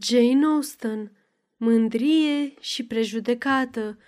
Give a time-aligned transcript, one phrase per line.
[0.00, 1.12] Jane Austen,
[1.56, 3.98] Mândrie și prejudecată,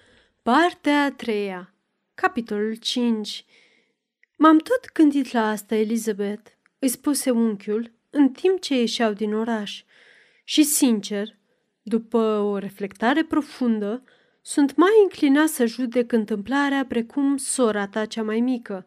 [0.43, 1.75] partea a treia,
[2.15, 3.45] capitolul 5
[4.37, 9.85] M-am tot gândit la asta, Elizabeth, îi spuse unchiul în timp ce ieșeau din oraș.
[10.45, 11.37] Și, sincer,
[11.83, 14.03] după o reflectare profundă,
[14.43, 18.87] sunt mai înclinat să judec întâmplarea precum sora ta cea mai mică.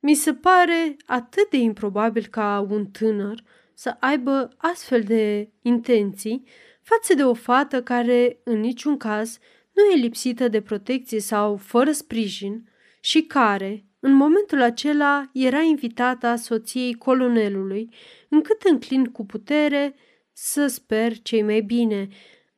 [0.00, 3.42] Mi se pare atât de improbabil ca un tânăr
[3.80, 6.44] să aibă astfel de intenții
[6.82, 9.38] față de o fată care, în niciun caz,
[9.72, 12.68] nu e lipsită de protecție sau fără sprijin
[13.00, 17.94] și care, în momentul acela, era invitată a soției colonelului,
[18.28, 19.94] încât înclin cu putere
[20.32, 22.08] să sper cei mai bine.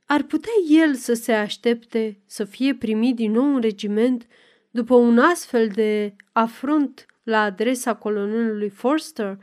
[0.07, 4.27] Ar putea el să se aștepte să fie primit din nou în regiment
[4.71, 9.39] după un astfel de afront la adresa colonelului Forster?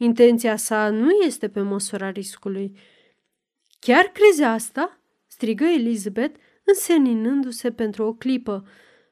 [0.00, 2.78] Intenția sa nu este pe măsura riscului.
[3.78, 8.66] Chiar crezi asta?" strigă Elizabeth, înseninându-se pentru o clipă.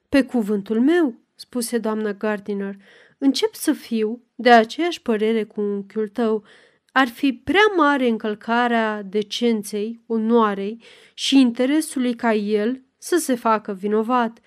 [0.09, 2.77] Pe cuvântul meu," spuse doamna Gardiner,
[3.19, 6.45] încep să fiu de aceeași părere cu unchiul tău.
[6.93, 10.83] Ar fi prea mare încălcarea decenței, onoarei
[11.15, 14.39] și interesului ca el să se facă vinovat.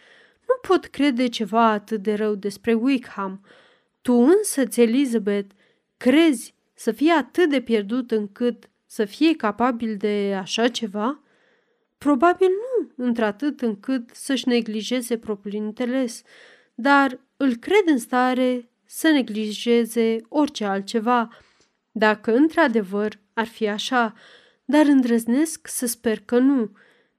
[0.48, 3.42] Nu pot crede ceva atât de rău despre Wickham.
[4.02, 5.52] Tu însă, Elizabeth,
[6.00, 11.20] Crezi să fie atât de pierdut încât să fie capabil de așa ceva?
[11.98, 16.22] Probabil nu, într-atât încât să-și neglijeze propriul interes,
[16.76, 21.30] dar îl cred în stare să neglijeze orice altceva,
[21.92, 24.14] dacă într-adevăr ar fi așa,
[24.66, 26.72] dar îndrăznesc să sper că nu.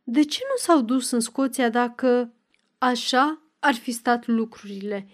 [0.03, 2.33] De ce nu s-au dus în Scoția dacă
[2.79, 5.09] așa ar fi stat lucrurile?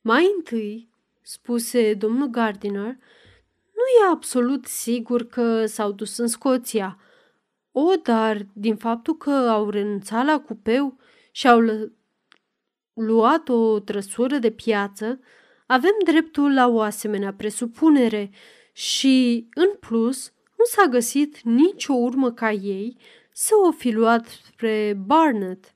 [0.00, 0.92] Mai întâi,
[1.26, 2.96] spuse domnul Gardiner,
[3.74, 6.98] nu e absolut sigur că s-au dus în Scoția.
[7.72, 10.98] O, dar din faptul că au renunțat la cupeu
[11.30, 11.60] și au
[12.94, 15.20] luat o trăsură de piață,
[15.66, 18.30] avem dreptul la o asemenea presupunere
[18.72, 22.96] și, în plus, nu s-a găsit nicio urmă ca ei
[23.32, 25.74] să o fi luat spre Barnet.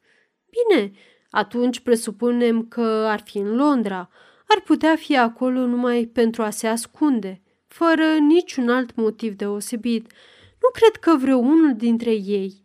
[0.50, 0.92] Bine,
[1.30, 4.08] atunci presupunem că ar fi în Londra–
[4.48, 10.12] ar putea fi acolo numai pentru a se ascunde, fără niciun alt motiv deosebit.
[10.62, 12.64] Nu cred că vreunul dintre ei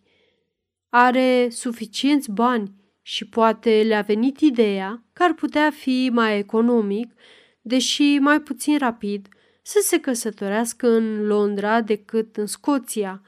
[0.89, 7.13] are suficienți bani și poate le-a venit ideea că ar putea fi mai economic,
[7.61, 9.27] deși mai puțin rapid,
[9.61, 13.22] să se căsătorească în Londra decât în Scoția.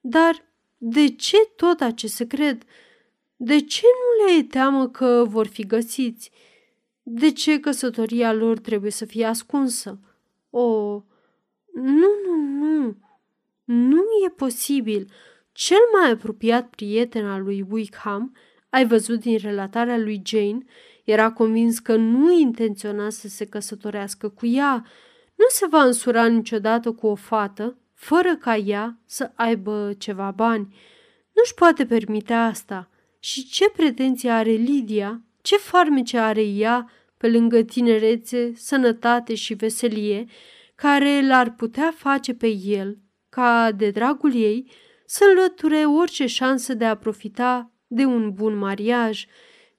[0.00, 0.44] Dar
[0.76, 2.62] de ce tot acest secret?
[3.36, 6.30] De ce nu le e teamă că vor fi găsiți?
[7.02, 10.00] De ce căsătoria lor trebuie să fie ascunsă?
[10.50, 10.92] O,
[11.74, 12.96] nu, nu, nu,
[13.64, 15.10] nu e posibil.
[15.52, 18.36] Cel mai apropiat prieten al lui Wickham,
[18.70, 20.64] ai văzut din relatarea lui Jane,
[21.04, 24.86] era convins că nu intenționa să se căsătorească cu ea.
[25.34, 30.74] Nu se va însura niciodată cu o fată fără ca ea să aibă ceva bani.
[31.32, 32.90] Nu-și poate permite asta.
[33.18, 40.24] Și ce pretenție are Lydia ce farmece are ea pe lângă tinerețe, sănătate și veselie,
[40.74, 42.98] care l-ar putea face pe el,
[43.28, 44.70] ca de dragul ei,
[45.06, 49.24] să înlăture orice șansă de a profita de un bun mariaj,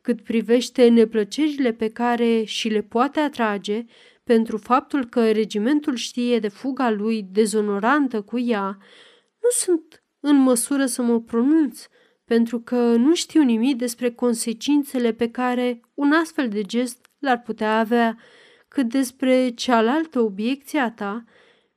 [0.02, 3.86] cât privește neplăcerile pe care și le poate atrage
[4.24, 8.78] pentru faptul că regimentul știe de fuga lui dezonorantă cu ea,
[9.42, 11.86] nu sunt în măsură să mă pronunț,
[12.34, 17.80] pentru că nu știu nimic despre consecințele pe care un astfel de gest l-ar putea
[17.80, 18.18] avea,
[18.68, 21.24] cât despre cealaltă obiecție a ta,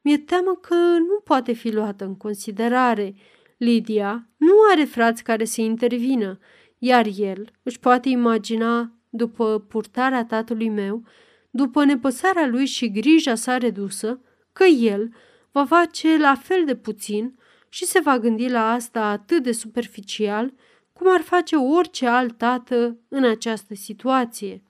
[0.00, 3.14] mi-e teamă că nu poate fi luată în considerare.
[3.56, 6.38] Lidia nu are frați care să intervină,
[6.78, 11.02] iar el își poate imagina, după purtarea tatălui meu,
[11.50, 14.20] după nepăsarea lui și grija sa redusă,
[14.52, 15.10] că el
[15.52, 17.38] va face la fel de puțin
[17.68, 20.52] și se va gândi la asta atât de superficial
[20.92, 24.62] cum ar face orice alt tată în această situație.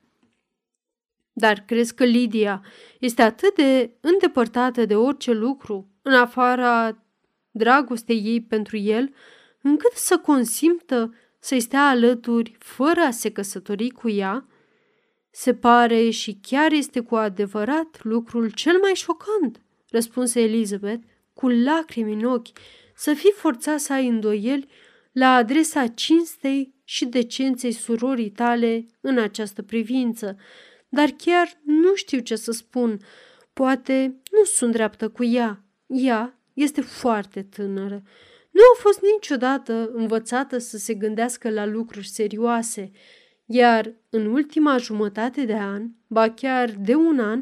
[1.32, 2.64] Dar crezi că Lidia
[2.98, 7.02] este atât de îndepărtată de orice lucru în afara
[7.50, 9.14] dragostei ei pentru el,
[9.62, 14.46] încât să consimtă să-i stea alături fără a se căsători cu ea?
[15.31, 22.12] Se pare și chiar este cu adevărat lucrul cel mai șocant, răspunse Elizabeth cu lacrimi
[22.12, 22.58] în ochi,
[22.96, 24.69] să fi forțat să ai îndoieli
[25.12, 30.37] la adresa cinstei și decenței surorii tale în această privință,
[30.88, 32.98] dar chiar nu știu ce să spun.
[33.52, 35.64] Poate nu sunt dreaptă cu ea.
[35.87, 38.02] Ea este foarte tânără.
[38.50, 42.90] Nu a fost niciodată învățată să se gândească la lucruri serioase,
[43.44, 47.38] iar în ultima jumătate de an, ba chiar de un an,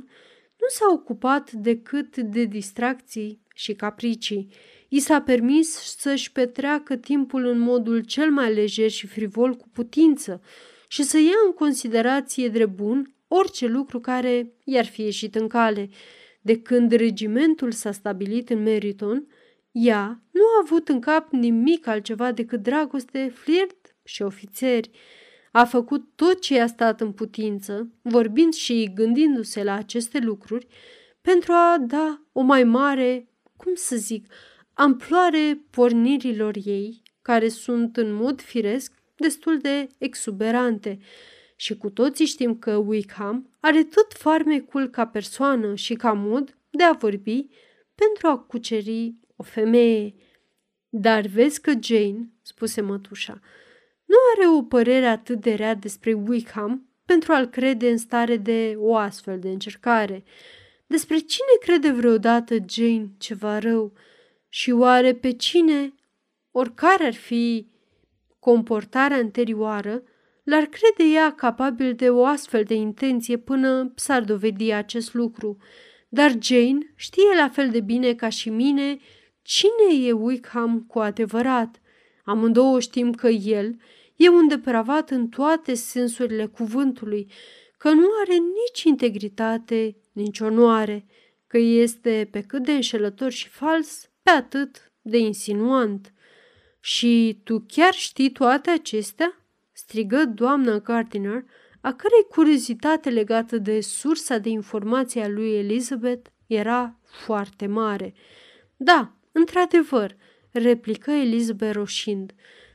[0.57, 4.49] nu s-a ocupat decât de distracții și capricii.
[4.89, 10.41] I s-a permis să-și petreacă timpul în modul cel mai lejer și frivol cu putință
[10.89, 15.89] și să ia în considerație drept bun orice lucru care i-ar fi ieșit în cale.
[16.41, 19.27] De când regimentul s-a stabilit în Meriton,
[19.71, 24.91] ea nu a avut în cap nimic altceva decât dragoste, flirt și ofițeri.
[25.53, 30.67] A făcut tot ce i-a stat în putință, vorbind și gândindu-se la aceste lucruri,
[31.21, 34.33] pentru a da o mai mare, cum să zic,
[34.75, 40.99] amploare pornirilor ei, care sunt în mod firesc destul de exuberante.
[41.56, 46.82] Și cu toții știm că Wickham are tot farmecul ca persoană și ca mod de
[46.82, 47.47] a vorbi
[47.94, 50.15] pentru a cuceri o femeie.
[50.88, 53.41] Dar vezi că Jane, spuse mătușa,
[54.05, 58.75] nu are o părere atât de rea despre Wickham pentru a-l crede în stare de
[58.76, 60.25] o astfel de încercare.
[60.87, 63.93] Despre cine crede vreodată Jane ceva rău?
[64.56, 65.95] Și oare pe cine,
[66.51, 67.69] oricare ar fi
[68.39, 70.03] comportarea anterioară,
[70.45, 75.56] l-ar crede ea capabil de o astfel de intenție până s-ar dovedi acest lucru.
[76.09, 78.99] Dar Jane știe la fel de bine ca și mine
[79.43, 81.81] cine e Wickham cu adevărat.
[82.25, 83.77] Amândouă știm că el
[84.17, 87.31] e un depravat în toate sensurile cuvântului,
[87.79, 91.07] că nu are nici integritate, nici onoare,
[91.47, 96.12] că este pe cât de înșelător și fals, pe atât de insinuant.
[96.81, 99.38] Și tu chiar știi toate acestea?"
[99.73, 101.44] strigă doamna Gardiner,
[101.81, 108.15] a cărei curiozitate legată de sursa de informație a lui Elizabeth era foarte mare.
[108.76, 110.17] Da, într-adevăr,
[110.50, 112.32] replică Elizabeth roșind.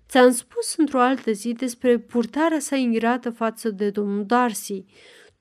[0.08, 4.86] Ți-am spus într-o altă zi despre purtarea sa ingrată față de domnul Darcy.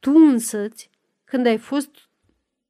[0.01, 0.91] Tu însăți,
[1.25, 1.91] când ai fost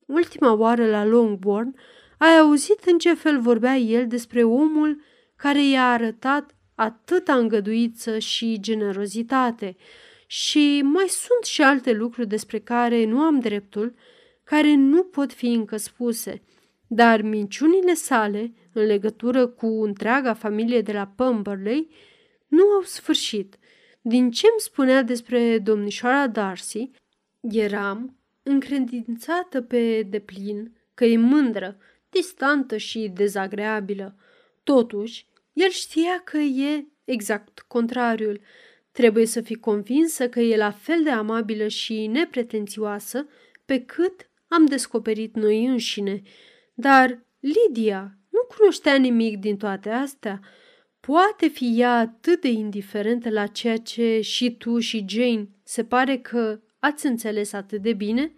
[0.07, 1.75] ultima oară la Longbourn,
[2.19, 5.01] ai auzit în ce fel vorbea el despre omul
[5.37, 9.77] care i-a arătat atâta îngăduiță și generozitate.
[10.27, 13.95] Și mai sunt și alte lucruri despre care nu am dreptul,
[14.45, 16.43] care nu pot fi încă spuse.
[16.87, 21.89] Dar minciunile sale, în legătură cu întreaga familie de la Pemberley,
[22.47, 23.59] nu au sfârșit.
[24.01, 26.91] Din ce îmi spunea despre domnișoara Darcy,
[27.41, 31.77] eram încredințată pe deplin că e mândră,
[32.11, 34.17] distantă și dezagreabilă.
[34.63, 38.41] Totuși, el știa că e exact contrariul.
[38.93, 43.27] Trebuie să fii convinsă că e la fel de amabilă și nepretențioasă
[43.65, 46.23] pe cât am descoperit noi înșine.
[46.75, 50.41] Dar Lydia nu cunoștea nimic din toate astea.
[51.01, 56.19] Poate fi ea atât de indiferentă la ceea ce și tu și Jane se pare
[56.19, 58.33] că ați înțeles atât de bine?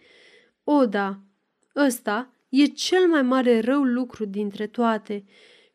[0.64, 1.18] O, da,
[1.76, 5.24] ăsta e cel mai mare rău lucru dintre toate.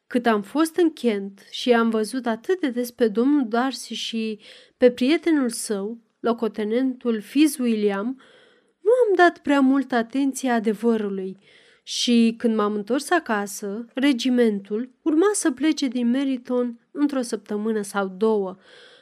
[0.08, 4.40] Cât am fost în Kent și am văzut atât de des pe domnul Darcy și
[4.78, 8.22] pe prietenul său, locotenentul Fitzwilliam,
[8.82, 11.38] nu am dat prea multă atenție adevărului
[11.84, 18.58] și când m-am întors acasă, regimentul urma să plece din Meriton într-o săptămână sau două.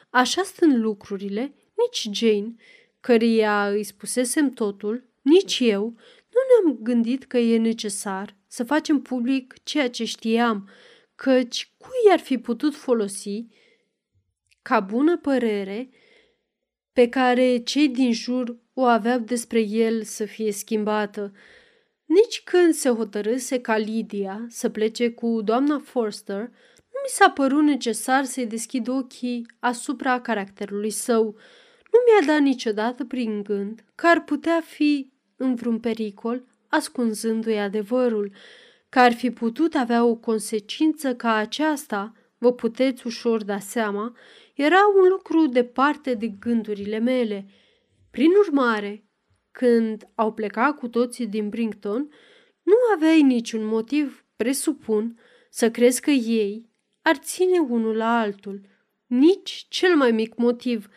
[0.09, 2.55] Așa stând lucrurile, nici Jane,
[2.99, 5.95] căreia îi spusesem totul, nici eu,
[6.33, 10.69] nu ne-am gândit că e necesar să facem public ceea ce știam,
[11.15, 13.45] căci cui ar fi putut folosi
[14.61, 15.89] ca bună părere
[16.93, 21.31] pe care cei din jur o aveau despre el să fie schimbată.
[22.05, 26.39] Nici când se hotărâse ca Lydia să plece cu doamna Forster,
[26.93, 31.23] nu mi s-a părut necesar să-i deschid ochii asupra caracterului său.
[31.91, 38.31] Nu mi-a dat niciodată prin gând că ar putea fi în vreun pericol, ascunzându-i adevărul
[38.89, 44.15] că ar fi putut avea o consecință ca aceasta, vă puteți ușor da seama,
[44.55, 47.45] era un lucru departe de gândurile mele.
[48.11, 49.03] Prin urmare,
[49.51, 52.09] când au plecat cu toții din Brington,
[52.63, 56.69] nu aveai niciun motiv, presupun, să crezi că ei
[57.01, 58.61] ar ține unul la altul.
[59.05, 60.87] Nici cel mai mic motiv.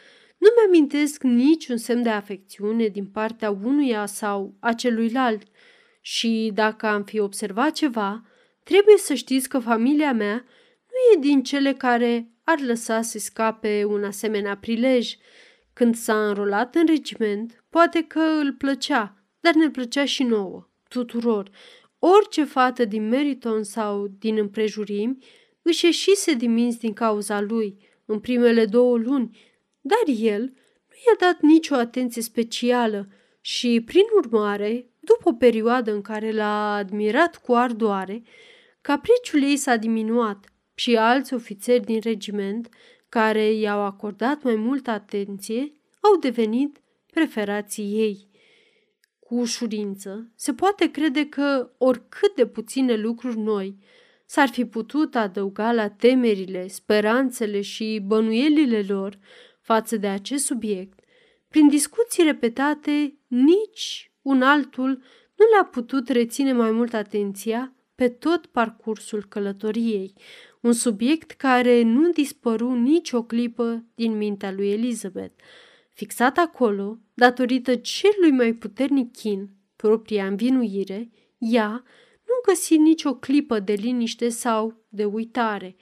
[0.46, 5.42] Nu mi-amintesc niciun semn de afecțiune din partea unuia sau a celuilalt.
[6.00, 8.26] Și dacă am fi observat ceva,
[8.62, 10.44] trebuie să știți că familia mea
[10.86, 15.16] nu e din cele care ar lăsa să scape un asemenea prilej.
[15.72, 21.50] Când s-a înrolat în regiment, poate că îl plăcea, dar ne plăcea și nouă, tuturor.
[21.98, 25.18] Orice fată din Meriton sau din împrejurimi
[25.62, 29.38] își ieșise din minți din cauza lui în primele două luni,
[29.86, 33.08] dar el nu i-a dat nicio atenție specială
[33.40, 38.22] și, prin urmare, după o perioadă în care l-a admirat cu ardoare,
[38.80, 42.68] capriciul ei s-a diminuat și alți ofițeri din regiment,
[43.08, 46.80] care i-au acordat mai multă atenție, au devenit
[47.12, 48.28] preferații ei.
[49.18, 53.78] Cu ușurință, se poate crede că oricât de puține lucruri noi
[54.26, 59.18] s-ar fi putut adăuga la temerile, speranțele și bănuielile lor
[59.66, 60.98] față de acest subiect,
[61.48, 64.88] prin discuții repetate, nici un altul
[65.34, 70.12] nu le-a putut reține mai mult atenția pe tot parcursul călătoriei,
[70.60, 75.42] un subiect care nu dispăru nici o clipă din mintea lui Elizabeth.
[75.92, 81.84] Fixat acolo, datorită celui mai puternic chin, propria învinuire, ea
[82.26, 85.76] nu găsi nicio clipă de liniște sau de uitare.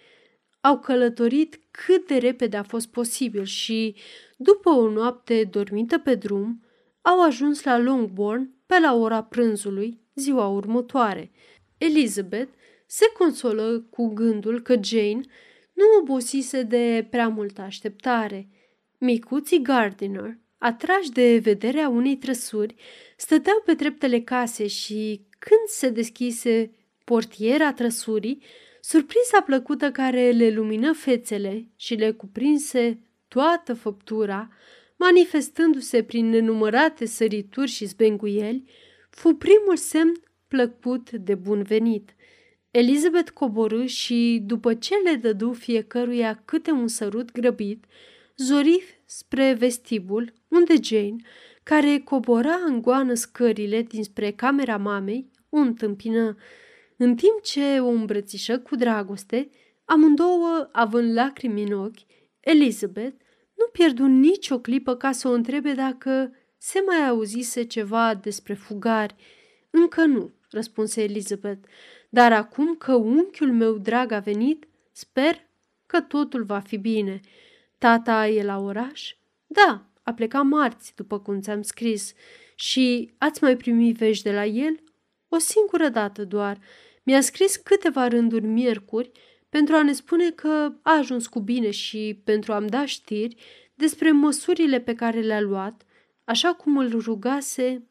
[0.65, 3.97] Au călătorit cât de repede a fost posibil și,
[4.37, 6.65] după o noapte dormită pe drum,
[7.03, 11.31] au ajuns la Longbourn pe la ora prânzului ziua următoare.
[11.79, 12.53] Elizabeth
[12.87, 15.21] se consolă cu gândul că Jane
[15.73, 18.49] nu obosise de prea multă așteptare.
[18.99, 22.75] Micuții Gardiner, atrași de vederea unei trăsuri,
[23.17, 26.71] stăteau pe treptele case și, când se deschise
[27.05, 28.43] portiera trăsurii,
[28.87, 32.99] surpriza plăcută care le lumină fețele și le cuprinse
[33.29, 34.49] toată făptura,
[34.97, 38.65] manifestându-se prin nenumărate sărituri și zbenguieli,
[39.11, 40.13] fu primul semn
[40.49, 42.15] plăcut de bun venit.
[42.71, 47.85] Elizabeth coborâ și, după ce le dădu fiecăruia câte un sărut grăbit,
[48.37, 51.17] zori spre vestibul, unde Jane,
[51.63, 56.37] care cobora în goană scările dinspre camera mamei, o întâmpină.
[57.05, 59.51] În timp ce o îmbrățișă cu dragoste,
[59.85, 61.99] amândouă având lacrimi în ochi,
[62.41, 63.17] Elizabeth
[63.55, 69.15] nu pierdu nicio clipă ca să o întrebe dacă se mai auzise ceva despre fugari.
[69.71, 71.69] Încă nu, răspunse Elizabeth,
[72.09, 75.47] dar acum că unchiul meu drag a venit, sper
[75.87, 77.21] că totul va fi bine.
[77.79, 79.15] Tata e la oraș?
[79.47, 82.13] Da, a plecat marți, după cum ți-am scris.
[82.55, 84.83] Și ați mai primit vești de la el?
[85.29, 86.59] O singură dată doar.
[87.05, 89.11] Mi-a scris câteva rânduri miercuri
[89.49, 93.37] pentru a ne spune că a ajuns cu bine și pentru a-mi da știri
[93.75, 95.83] despre măsurile pe care le-a luat,
[96.25, 97.87] așa cum îl rugase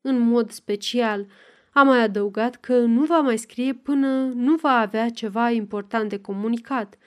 [0.00, 1.26] în mod special.
[1.72, 6.20] A mai adăugat că nu va mai scrie până nu va avea ceva important de
[6.20, 6.98] comunicat.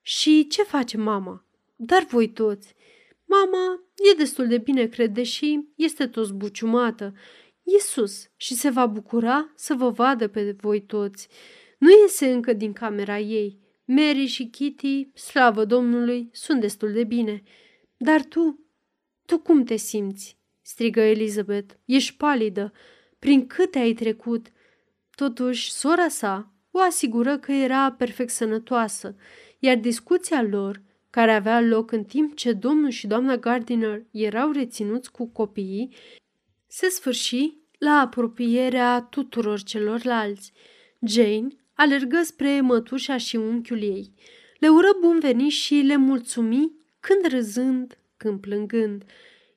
[0.00, 1.44] Și ce face mama?
[1.76, 2.74] Dar voi toți.
[3.24, 3.82] Mama
[4.12, 7.14] e destul de bine, cred, deși este tot zbuciumată.
[7.62, 11.28] E sus și se va bucura să vă vadă pe voi toți.
[11.78, 13.58] Nu iese încă din camera ei.
[13.84, 17.42] Mary și Kitty, slavă Domnului, sunt destul de bine.
[17.96, 18.66] Dar tu,
[19.26, 20.36] tu cum te simți?
[20.62, 21.74] strigă Elizabeth.
[21.84, 22.72] Ești palidă.
[23.18, 24.46] Prin câte ai trecut?
[25.14, 29.14] Totuși, sora sa o asigură că era perfect sănătoasă,
[29.58, 35.10] iar discuția lor, care avea loc în timp ce domnul și doamna Gardiner erau reținuți
[35.10, 35.94] cu copiii,
[36.74, 40.52] se sfârși la apropierea tuturor celorlalți.
[41.00, 44.12] Jane alergă spre mătușa și unchiul ei.
[44.58, 49.04] Le ură bun venit și le mulțumi când râzând, când plângând.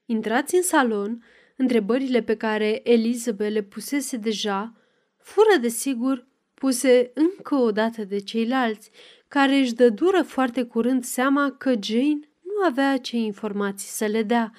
[0.06, 1.24] Intrați în salon,
[1.56, 4.74] întrebările pe care Elizabeth le pusese deja,
[5.18, 8.92] fură de sigur puse încă o dată de ceilalți,
[9.28, 14.24] care își dă dură foarte curând seama că Jane nu avea ce informații să le
[14.24, 14.52] dea.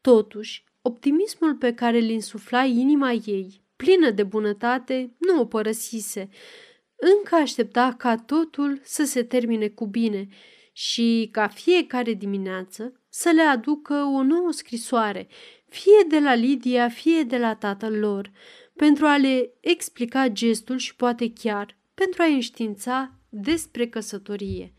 [0.00, 6.28] Totuși, optimismul pe care îl insufla inima ei, plină de bunătate, nu o părăsise.
[6.96, 10.28] Încă aștepta ca totul să se termine cu bine
[10.72, 15.28] și ca fiecare dimineață să le aducă o nouă scrisoare,
[15.68, 18.32] fie de la Lidia, fie de la tatăl lor,
[18.76, 24.74] pentru a le explica gestul și poate chiar pentru a înștiința despre căsătorie.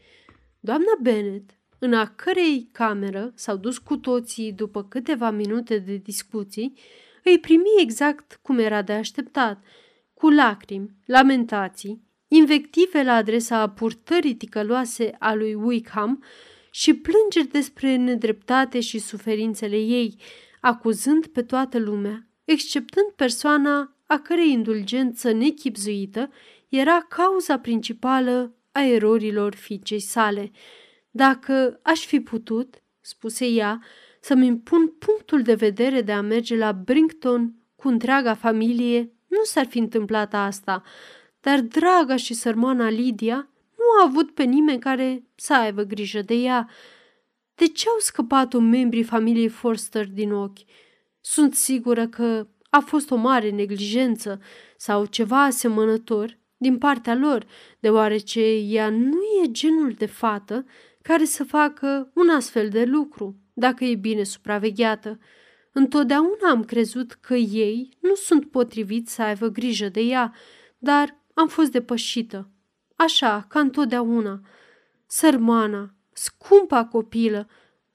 [0.59, 6.74] Doamna Bennet, în a cărei cameră s-au dus cu toții după câteva minute de discuții,
[7.24, 9.63] îi primi exact cum era de așteptat,
[10.13, 16.24] cu lacrimi, lamentații, invective la adresa purtării ticăloase a lui Wickham
[16.72, 20.15] și plângeri despre nedreptate și suferințele ei,
[20.62, 26.32] acuzând pe toată lumea, exceptând persoana a cărei indulgență nechipzuită
[26.70, 30.51] era cauza principală a erorilor fiicei sale.
[31.15, 33.84] Dacă aș fi putut, spuse ea,
[34.19, 39.65] să-mi impun punctul de vedere de a merge la Brinkton cu întreaga familie, nu s-ar
[39.65, 40.84] fi întâmplat asta,
[41.41, 46.22] dar draga și sărmana Lidia nu nu a avut pe nimeni care să aibă grijă
[46.22, 46.69] de ea.
[47.55, 50.60] De ce au scăpat-o membrii familiei Forster din ochi?
[51.22, 54.41] Sunt sigură că a fost o mare neglijență
[54.77, 57.45] sau ceva asemănător din partea lor,
[57.79, 60.65] deoarece ea nu e genul de fată
[61.07, 65.19] care să facă un astfel de lucru, dacă e bine supravegheată.
[65.71, 70.33] Întotdeauna am crezut că ei nu sunt potriviți să aibă grijă de ea,
[70.77, 72.50] dar am fost depășită.
[72.95, 74.41] Așa, ca întotdeauna.
[75.05, 77.50] Sărmana, scumpa copilă.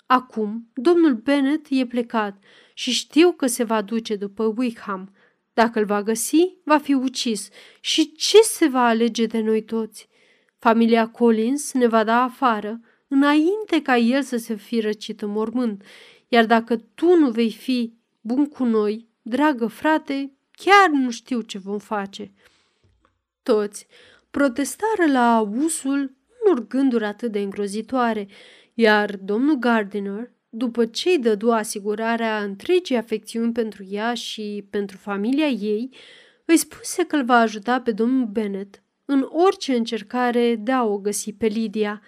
[0.06, 2.42] Acum, domnul Bennet e plecat
[2.74, 5.14] și știu că se va duce după Wickham.
[5.52, 7.48] Dacă îl va găsi, va fi ucis.
[7.80, 10.08] Și ce se va alege de noi toți?
[10.58, 15.82] Familia Collins ne va da afară, înainte ca el să se fi răcit în mormânt.
[16.28, 21.58] Iar dacă tu nu vei fi bun cu noi, dragă frate, chiar nu știu ce
[21.58, 22.32] vom face.
[23.42, 23.86] Toți
[24.30, 28.28] protestară la usul unor gânduri atât de îngrozitoare,
[28.74, 35.46] iar domnul Gardiner, după ce îi dădu asigurarea întregii afecțiuni pentru ea și pentru familia
[35.46, 35.90] ei,
[36.44, 40.98] îi spuse că îl va ajuta pe domnul Bennet în orice încercare de a o
[40.98, 42.02] găsi pe Lydia.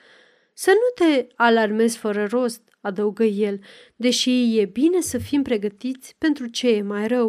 [0.65, 3.61] Să nu te alarmezi fără rost, adăugă el,
[3.97, 7.29] deși e bine să fim pregătiți pentru ce e mai rău.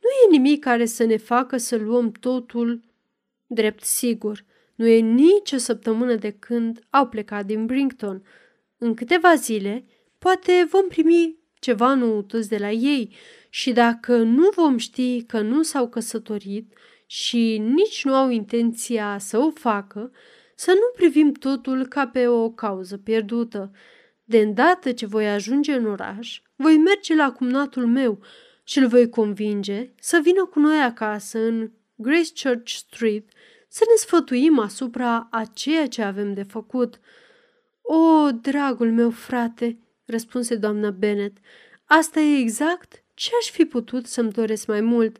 [0.00, 2.82] Nu e nimic care să ne facă să luăm totul
[3.46, 4.44] drept sigur.
[4.74, 8.22] Nu e nici o săptămână de când au plecat din Brington.
[8.78, 9.84] În câteva zile,
[10.18, 13.14] poate vom primi ceva noutăți de la ei
[13.48, 16.72] și dacă nu vom ști că nu s-au căsătorit
[17.06, 20.10] și nici nu au intenția să o facă,
[20.54, 23.70] să nu privim totul ca pe o cauză pierdută.
[24.24, 28.20] De îndată ce voi ajunge în oraș, voi merge la cumnatul meu
[28.64, 33.28] și îl voi convinge să vină cu noi acasă în Grace Church Street
[33.68, 37.00] să ne sfătuim asupra a ceea ce avem de făcut.
[37.82, 41.36] O, dragul meu frate, răspunse doamna Bennet,
[41.84, 45.16] asta e exact ce aș fi putut să-mi doresc mai mult.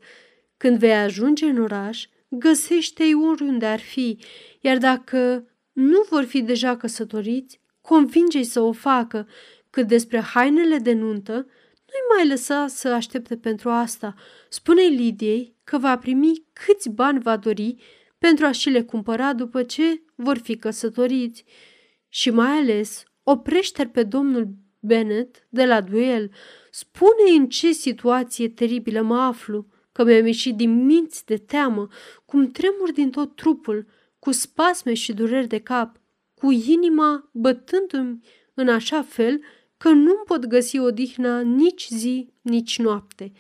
[0.57, 2.07] Când vei ajunge în oraș,
[2.39, 4.19] găsește-i oriunde ar fi,
[4.61, 9.29] iar dacă nu vor fi deja căsătoriți, convinge-i să o facă.
[9.71, 14.15] Cât despre hainele de nuntă, nu-i mai lăsa să aștepte pentru asta.
[14.49, 17.77] Spune-i Lidiei că va primi câți bani va dori
[18.19, 21.45] pentru a și le cumpăra după ce vor fi căsătoriți.
[22.09, 24.49] Și mai ales, oprește pe domnul
[24.81, 26.31] Bennet de la duel.
[26.71, 31.89] Spune în ce situație teribilă mă aflu, că mi-am ieșit din minți de teamă,
[32.25, 33.87] cum tremur din tot trupul,
[34.19, 36.01] cu spasme și dureri de cap,
[36.35, 38.21] cu inima bătându-mi
[38.55, 39.41] în așa fel
[39.77, 43.33] că nu pot găsi odihna nici zi, nici noapte.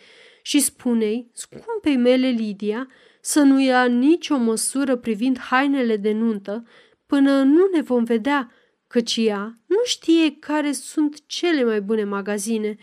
[0.42, 2.88] Și spune-i, scumpei mele Lidia,
[3.20, 6.66] să nu ia nicio măsură privind hainele de nuntă
[7.06, 8.52] până nu ne vom vedea,
[8.86, 12.76] căci ea nu știe care sunt cele mai bune magazine.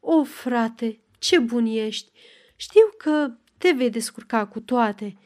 [0.00, 2.12] O, frate, ce bun ești!
[2.64, 5.16] Știu că te vei descurca cu toate.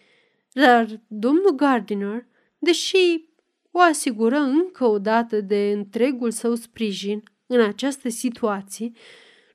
[0.52, 2.26] Dar domnul Gardiner,
[2.58, 3.24] deși
[3.70, 8.92] o asigură încă o dată de întregul său sprijin în această situație,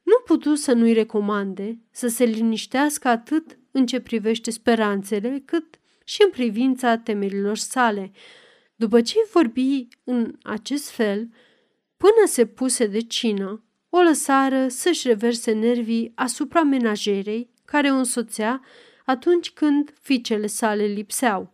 [0.04, 6.22] nu putu să nu-i recomande să se liniștească atât în ce privește speranțele, cât și
[6.24, 8.12] în privința temerilor sale.
[8.76, 11.30] După ce vorbi în acest fel,
[11.98, 18.62] până se puse de cină, o lăsară să-și reverse nervii asupra menajerei care o însoțea
[19.06, 21.54] atunci când fiicele sale lipseau.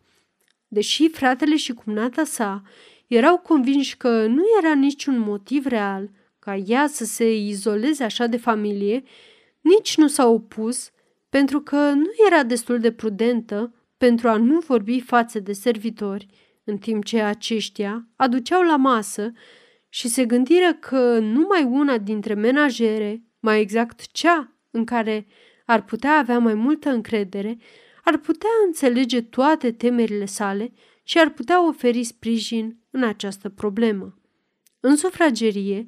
[0.68, 2.62] Deși fratele și cumnata sa
[3.08, 8.38] erau convinși că nu era niciun motiv real ca ea să se izoleze așa de
[8.38, 9.04] familie,
[9.62, 10.92] nici nu s-au opus
[11.30, 16.28] pentru că nu era destul de prudentă pentru a nu vorbi față de servitori,
[16.64, 19.32] în timp ce aceștia aduceau la masă
[19.90, 25.28] și se gândiră că numai una dintre menajere, mai exact cea în care
[25.70, 27.58] ar putea avea mai multă încredere,
[28.04, 30.72] ar putea înțelege toate temerile sale
[31.04, 34.18] și ar putea oferi sprijin în această problemă.
[34.80, 35.88] În sufragerie,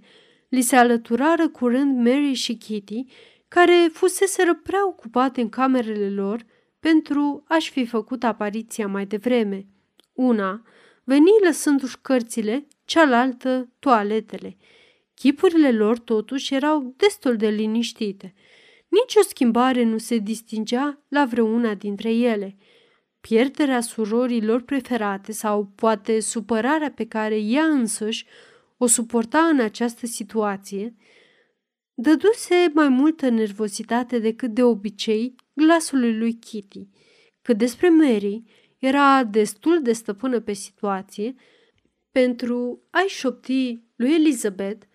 [0.49, 3.05] li se alăturară curând Mary și Kitty
[3.47, 6.45] care fuseseră prea ocupate în camerele lor
[6.79, 9.65] pentru a-și fi făcut apariția mai devreme.
[10.13, 10.61] Una
[11.03, 14.57] veni lăsându-și cărțile, cealaltă toaletele.
[15.13, 18.33] Chipurile lor totuși erau destul de liniștite.
[18.91, 22.58] Nici o schimbare nu se distingea la vreuna dintre ele.
[23.21, 28.25] Pierderea surorilor preferate sau poate supărarea pe care ea însăși
[28.77, 30.93] o suporta în această situație–
[32.01, 36.88] dăduse mai multă nervozitate decât de obicei glasului lui Kitty.
[37.41, 38.43] Cât despre Mary,
[38.77, 41.36] era destul de stăpână pe situație,
[42.12, 44.86] pentru a-i șopti lui Elizabeth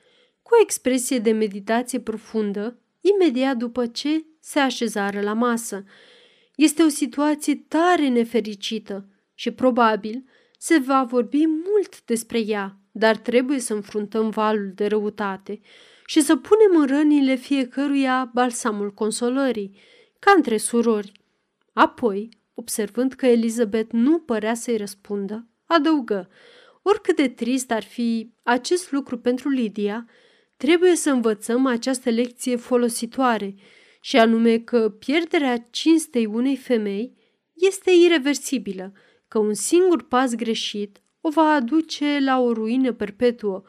[0.43, 2.81] cu o expresie de meditație profundă
[3.15, 5.85] imediat după ce se așezară la masă.
[6.55, 10.25] Este o situație tare nefericită și probabil
[10.59, 15.61] se va vorbi mult despre ea, dar trebuie să înfruntăm valul de răutate
[16.07, 19.77] și să punem în rănile fiecăruia balsamul consolării,
[20.19, 21.13] ca între surori.
[21.73, 26.29] Apoi, observând că Elizabeth nu părea să-i răspundă, adăugă,
[26.83, 30.07] oricât de trist ar fi acest lucru pentru Lydia,
[30.57, 33.55] trebuie să învățăm această lecție folositoare
[34.01, 37.17] și anume că pierderea cinstei unei femei
[37.55, 38.93] este irreversibilă,
[39.29, 43.63] că un singur pas greșit o va aduce la o ruină perpetuă,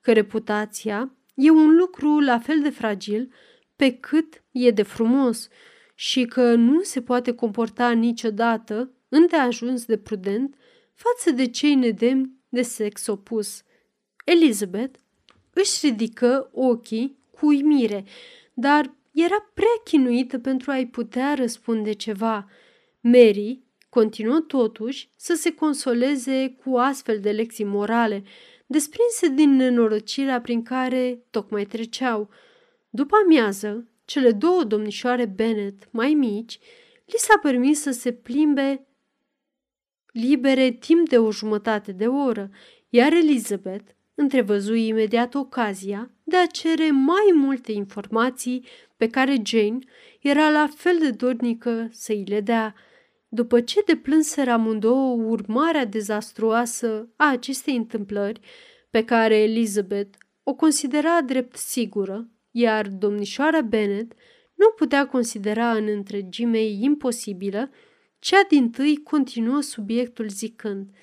[0.00, 3.32] că reputația e un lucru la fel de fragil
[3.76, 5.48] pe cât e de frumos
[5.94, 10.54] și că nu se poate comporta niciodată îndeajuns de prudent
[10.94, 13.62] față de cei nedemni de sex opus.
[14.24, 14.98] Elizabeth
[15.54, 18.04] își ridică ochii cu uimire,
[18.54, 22.48] dar era prea chinuită pentru a-i putea răspunde ceva.
[23.00, 28.22] Mary continuă totuși să se consoleze cu astfel de lecții morale,
[28.66, 32.28] desprinse din nenorocirea prin care tocmai treceau.
[32.90, 36.58] După amiază, cele două domnișoare Bennet, mai mici,
[37.04, 38.86] li s-a permis să se plimbe
[40.12, 42.50] libere timp de o jumătate de oră,
[42.88, 49.78] iar Elizabeth întrevăzu imediat ocazia de a cere mai multe informații pe care Jane
[50.20, 52.74] era la fel de dornică să îi le dea.
[53.28, 58.40] După ce deplânseră amândouă urmarea dezastruoasă a acestei întâmplări,
[58.90, 64.12] pe care Elizabeth o considera drept sigură, iar domnișoara Bennet
[64.54, 67.70] nu putea considera în întregime imposibilă,
[68.18, 70.90] cea din tâi continuă subiectul zicând–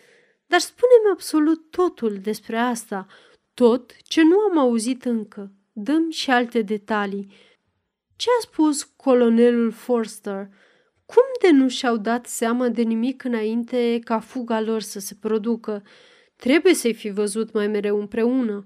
[0.52, 3.08] dar spune-mi absolut totul despre asta,
[3.54, 5.52] tot ce nu am auzit încă.
[5.72, 7.34] Dăm și alte detalii.
[8.16, 10.50] Ce a spus colonelul Forster?
[11.06, 15.84] Cum de nu și-au dat seama de nimic înainte ca fuga lor să se producă?
[16.36, 18.64] Trebuie să-i fi văzut mai mereu împreună.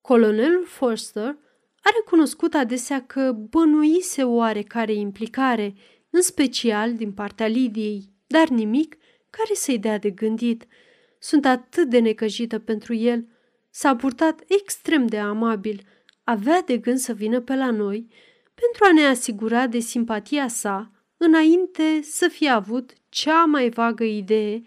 [0.00, 1.36] Colonelul Forster
[1.82, 5.74] a recunoscut adesea că bănuise oarecare implicare,
[6.10, 8.96] în special din partea Lidiei, dar nimic
[9.30, 10.66] care să-i dea de gândit–
[11.18, 13.28] sunt atât de necăjită pentru el.
[13.70, 15.82] S-a purtat extrem de amabil.
[16.24, 18.08] Avea de gând să vină pe la noi
[18.54, 24.62] pentru a ne asigura de simpatia sa înainte să fie avut cea mai vagă idee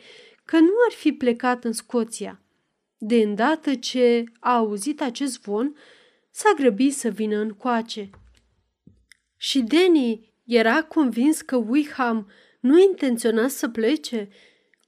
[0.46, 2.42] că nu ar fi plecat în Scoția.
[2.98, 5.76] De îndată ce a auzit acest zvon,
[6.30, 8.10] s-a grăbit să vină în coace.
[9.38, 14.30] Și Danny era convins că Wickham nu intenționa să plece.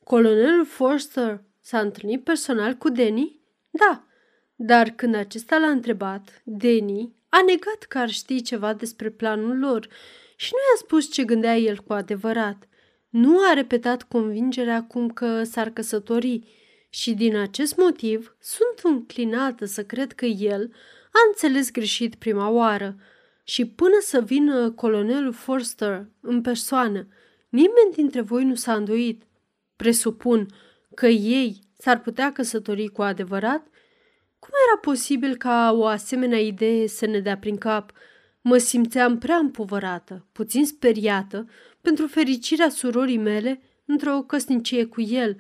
[0.04, 3.40] Colonelul Forster S-a întâlnit personal cu Deni?
[3.70, 4.04] Da,
[4.56, 9.88] dar când acesta l-a întrebat, Deni a negat că ar ști ceva despre planul lor
[10.36, 12.68] și nu i-a spus ce gândea el cu adevărat.
[13.10, 16.48] Nu a repetat convingerea cum că s-ar căsători
[16.90, 20.74] și din acest motiv sunt înclinată să cred că el
[21.12, 22.96] a înțeles greșit prima oară
[23.44, 27.08] și până să vină colonelul Forster în persoană,
[27.50, 29.24] nimeni dintre voi nu s-a îndoit.
[29.76, 30.48] Presupun
[30.96, 33.68] că ei s-ar putea căsători cu adevărat?
[34.40, 37.92] Cum era posibil ca o asemenea idee să ne dea prin cap?
[38.42, 41.50] Mă simțeam prea împovărată, puțin speriată,
[41.82, 45.38] pentru fericirea surorii mele într-o căsnicie cu el,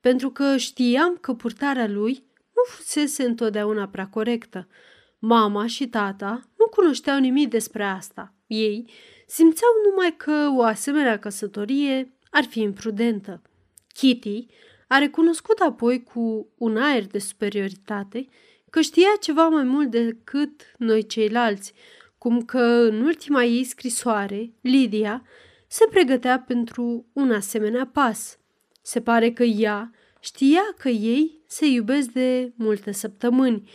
[0.00, 4.68] pentru că știam că purtarea lui nu fusese întotdeauna prea corectă.
[5.18, 8.34] Mama și tata nu cunoșteau nimic despre asta.
[8.46, 8.90] Ei
[9.26, 13.42] simțeau numai că o asemenea căsătorie ar fi imprudentă.
[13.94, 14.46] Kitty
[14.86, 18.26] a recunoscut apoi cu un aer de superioritate
[18.70, 21.72] că știa ceva mai mult decât noi ceilalți,
[22.18, 25.22] cum că în ultima ei scrisoare, Lydia
[25.66, 28.38] se pregătea pentru un asemenea pas.
[28.82, 33.70] Se pare că ea știa că ei se iubesc de multe săptămâni,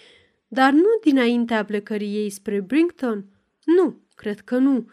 [0.47, 3.25] dar nu dinaintea plecării ei spre Brington?
[3.65, 4.89] Nu, cred că nu.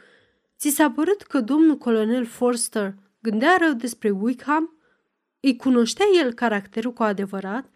[0.59, 4.78] Ți s-a părut că domnul colonel Forster gândea rău despre Wickham?
[5.41, 7.71] Îi cunoștea el caracterul cu adevărat?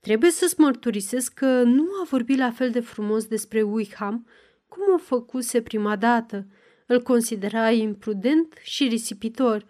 [0.00, 4.26] Trebuie să-ți mărturisesc că nu a vorbit la fel de frumos despre Wickham
[4.68, 6.46] cum o făcuse prima dată.
[6.86, 9.66] Îl considera imprudent și risipitor.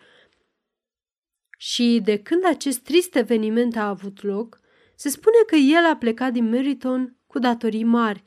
[1.58, 4.60] Și de când acest trist eveniment a avut loc,
[4.94, 8.22] se spune că el a plecat din Meriton cu datorii mari,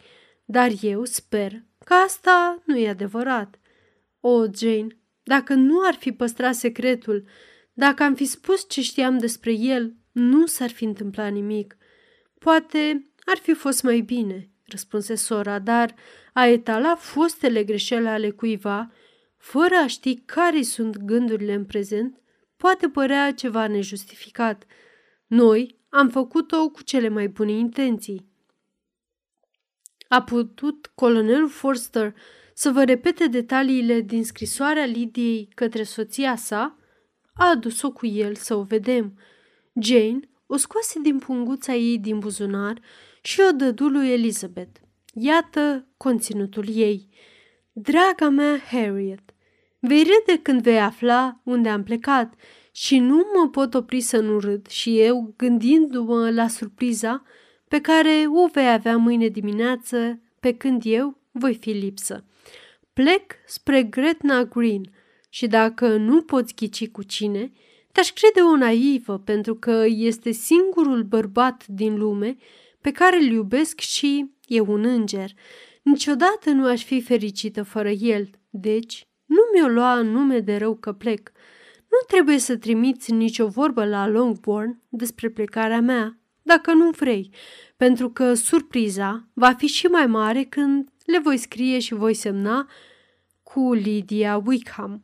[0.46, 3.60] dar eu sper că asta nu e adevărat.
[4.20, 7.28] O, oh, Jane, dacă nu ar fi păstrat secretul,
[7.80, 11.78] dacă am fi spus ce știam despre el, nu s-ar fi întâmplat nimic.
[12.40, 15.96] Poate ar fi fost mai bine, răspunse sora, dar
[16.34, 18.92] a etala fostele greșeli ale cuiva,
[19.38, 22.22] fără a ști care sunt gândurile în prezent,
[22.58, 24.66] poate părea ceva nejustificat.
[25.28, 28.30] Noi am făcut-o cu cele mai bune intenții.
[30.08, 32.16] A putut colonelul Forster
[32.54, 36.79] să vă repete detaliile din scrisoarea Lidiei către soția sa?
[37.40, 39.18] A adus-o cu el să o vedem.
[39.82, 42.80] Jane o scoase din punguța ei din buzunar
[43.22, 44.80] și o dădu lui Elizabeth.
[45.14, 47.10] Iată conținutul ei.
[47.72, 49.34] Draga mea Harriet,
[49.80, 52.34] vei râde când vei afla unde am plecat
[52.72, 57.24] și nu mă pot opri să nu râd și eu gândindu-mă la surpriza
[57.68, 62.26] pe care o vei avea mâine dimineață pe când eu voi fi lipsă.
[62.94, 64.82] Plec spre Gretna Green
[65.30, 67.52] și dacă nu poți ghici cu cine,
[67.92, 72.38] te-aș crede o naivă pentru că este singurul bărbat din lume
[72.82, 75.32] pe care îl iubesc și e un înger.
[75.84, 80.76] Niciodată nu aș fi fericită fără el, deci nu mi-o lua în nume de rău
[80.76, 81.32] că plec.
[81.78, 87.30] Nu trebuie să trimiți nicio vorbă la Longbourn despre plecarea mea, dacă nu vrei,
[87.78, 92.70] pentru că surpriza va fi și mai mare când le voi scrie și voi semna
[93.44, 95.04] cu Lydia Wickham.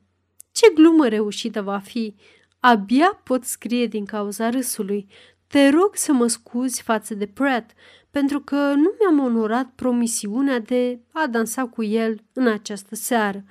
[0.55, 2.15] Ce glumă reușită va fi!
[2.59, 5.07] Abia pot scrie din cauza râsului.
[5.47, 7.71] Te rog să mă scuzi față de Pratt,
[8.11, 13.43] pentru că nu mi-am onorat promisiunea de a dansa cu el în această seară.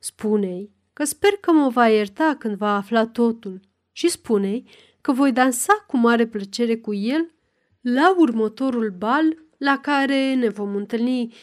[0.00, 3.60] Spune-i că sper că mă va ierta când va afla totul
[3.92, 4.62] și spune
[5.00, 7.34] că voi dansa cu mare plăcere cu el
[7.80, 11.34] la următorul bal la care ne vom întâlni.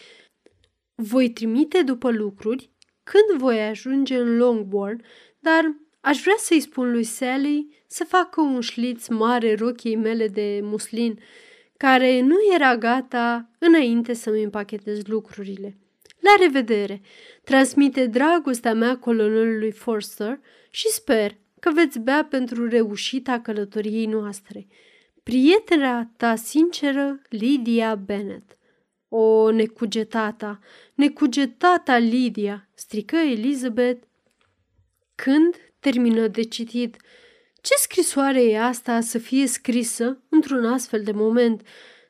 [0.96, 2.73] Voi trimite după lucruri
[3.04, 5.04] când voi ajunge în Longbourn,
[5.40, 10.60] dar aș vrea să-i spun lui Sally să facă un șliț mare rochiei mele de
[10.64, 11.20] muslin,
[11.78, 15.78] care nu era gata înainte să-mi împachetez lucrurile.
[16.20, 17.02] La revedere!
[17.44, 20.40] Transmite dragostea mea colonelului Forster
[20.70, 24.68] și sper că veți bea pentru reușita călătoriei noastre.
[25.24, 28.58] Prietena ta sinceră, Lydia Bennet.
[29.16, 30.60] O, necugetata,
[30.94, 34.04] necugetata Lydia, strică Elizabeth
[35.16, 36.98] când termină de citit.
[37.62, 41.68] Ce scrisoare e asta să fie scrisă într-un astfel de moment?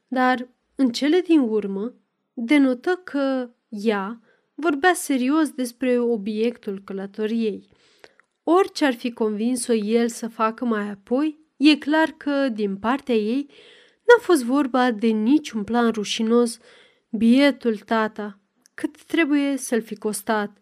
[0.08, 1.94] Dar, în cele din urmă,
[2.34, 4.22] denotă că ea
[4.54, 7.70] vorbea serios despre obiectul călătoriei.
[8.44, 13.48] Orice ar fi convins-o el să facă mai apoi, e clar că, din partea ei,
[14.08, 16.60] n-a fost vorba de niciun plan rușinos.
[17.18, 18.40] Bietul tata,
[18.74, 20.58] cât trebuie să-l fi costat.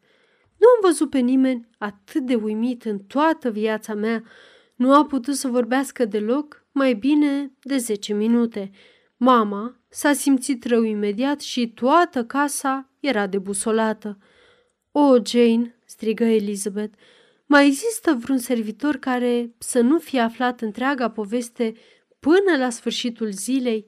[0.57, 4.23] Nu am văzut pe nimeni atât de uimit în toată viața mea.
[4.75, 8.71] Nu a putut să vorbească deloc mai bine de zece minute.
[9.17, 14.17] Mama s-a simțit rău imediat și toată casa era debusolată.
[14.91, 16.97] O, Jane!" strigă Elizabeth.
[17.45, 21.73] Mai există vreun servitor care să nu fie aflat întreaga poveste
[22.19, 23.85] până la sfârșitul zilei?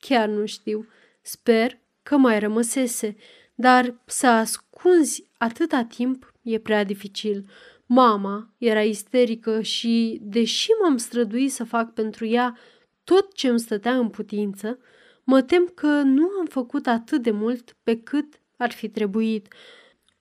[0.00, 0.86] Chiar nu știu.
[1.22, 3.16] Sper că mai rămăsese,
[3.54, 7.44] dar să ascunzi atâta timp e prea dificil.
[7.86, 12.58] Mama era isterică și, deși m-am străduit să fac pentru ea
[13.04, 14.78] tot ce îmi stătea în putință,
[15.24, 19.54] mă tem că nu am făcut atât de mult pe cât ar fi trebuit.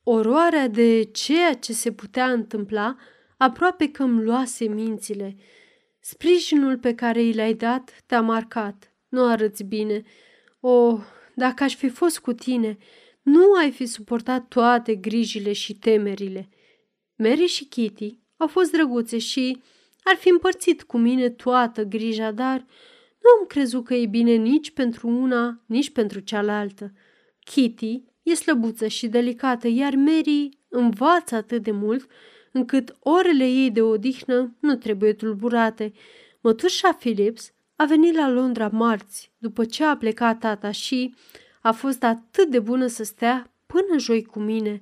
[0.03, 2.95] Oroarea de ceea ce se putea întâmpla
[3.37, 5.35] aproape că îmi luase mințile.
[5.99, 8.93] Sprijinul pe care i l-ai dat te-a marcat.
[9.09, 10.01] Nu arăți bine.
[10.59, 10.99] O, oh,
[11.35, 12.77] dacă aș fi fost cu tine,
[13.21, 16.49] nu ai fi suportat toate grijile și temerile.
[17.15, 19.61] Mary și Kitty au fost drăguțe și
[20.03, 22.65] ar fi împărțit cu mine toată grija, dar
[23.21, 26.93] nu am crezut că e bine nici pentru una, nici pentru cealaltă.
[27.39, 32.07] Kitty e slăbuță și delicată, iar Mary învață atât de mult
[32.51, 35.93] încât orele ei de odihnă nu trebuie tulburate.
[36.41, 41.13] Mătușa Phillips a venit la Londra marți, după ce a plecat tata și
[41.61, 44.81] a fost atât de bună să stea până joi cu mine.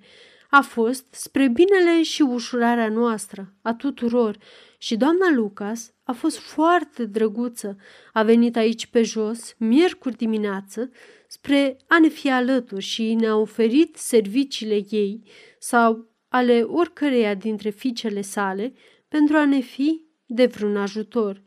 [0.49, 4.37] A fost spre binele și ușurarea noastră, a tuturor,
[4.77, 7.77] și doamna Lucas a fost foarte drăguță.
[8.13, 10.91] A venit aici pe jos, miercuri dimineață,
[11.27, 15.23] spre a ne fi alături și ne-a oferit serviciile ei
[15.59, 18.73] sau ale oricăreia dintre fiicele sale
[19.07, 21.41] pentru a ne fi de vreun ajutor.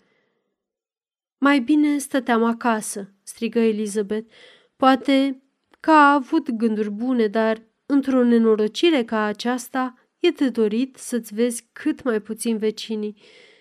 [1.45, 4.35] Mai bine stăteam acasă, strigă Elizabeth.
[4.77, 5.43] Poate
[5.81, 11.69] că a avut gânduri bune, dar într-o nenorocire ca aceasta e de dorit să-ți vezi
[11.73, 13.17] cât mai puțin vecinii.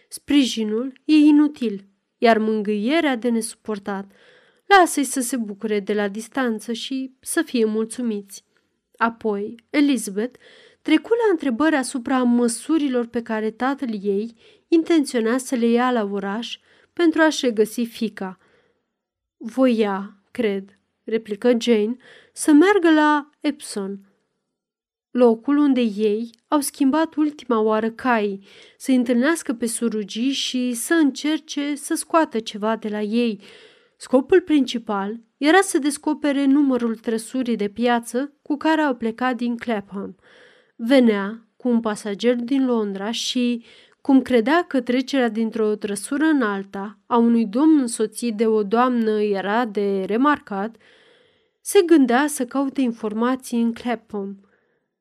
[0.09, 1.85] Sprijinul e inutil,
[2.17, 4.11] iar mângâierea de nesuportat.
[4.65, 8.45] lasă-i să se bucure de la distanță și să fie mulțumiți.
[8.97, 10.39] Apoi, Elizabeth
[10.81, 14.35] trecu la întrebări asupra măsurilor pe care tatăl ei
[14.67, 16.57] intenționa să le ia la oraș
[16.93, 18.37] pentru a-și regăsi fica.
[19.37, 21.95] Voia, cred, replică Jane,
[22.33, 24.13] să meargă la Epson,
[25.13, 28.45] locul unde ei au schimbat ultima oară caii,
[28.77, 33.41] să întâlnească pe surugii și să încerce să scoată ceva de la ei.
[33.97, 40.15] Scopul principal era să descopere numărul trăsurii de piață cu care au plecat din Clapham.
[40.75, 43.65] Venea cu un pasager din Londra și,
[44.03, 49.21] cum credea că trecerea dintr-o trăsură în alta a unui domn însoțit de o doamnă
[49.21, 50.75] era de remarcat,
[51.61, 54.49] se gândea să caute informații în Clapham.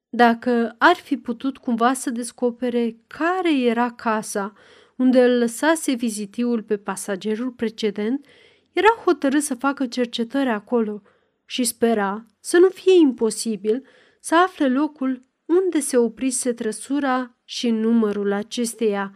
[0.08, 4.52] Dacă ar fi putut cumva să descopere care era casa
[4.96, 8.26] unde îl lăsase vizitiul pe pasagerul precedent,
[8.72, 11.02] era hotărât să facă cercetări acolo
[11.44, 13.86] și spera să nu fie imposibil
[14.20, 19.14] să afle locul unde se oprise trăsura și numărul acesteia.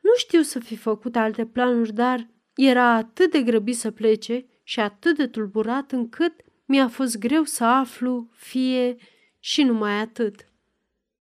[0.00, 4.80] Nu știu să fi făcut alte planuri, dar era atât de grăbit să plece și
[4.80, 6.32] atât de tulburat încât
[6.64, 8.96] mi-a fost greu să aflu fie
[9.38, 10.34] și numai atât.